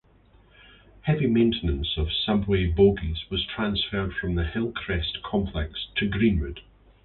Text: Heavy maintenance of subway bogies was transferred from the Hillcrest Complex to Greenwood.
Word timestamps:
Heavy 1.01 1.27
maintenance 1.27 1.95
of 1.95 2.11
subway 2.11 2.65
bogies 2.65 3.29
was 3.29 3.45
transferred 3.45 4.15
from 4.15 4.33
the 4.33 4.45
Hillcrest 4.45 5.21
Complex 5.21 5.89
to 5.95 6.07
Greenwood. 6.09 6.61